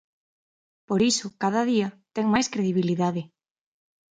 [0.87, 3.21] Por iso, cada día, ten máis credibilidade.